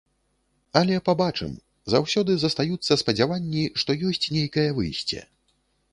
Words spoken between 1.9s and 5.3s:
заўсёды застаюцца спадзяванні, што ёсць нейкае выйсце.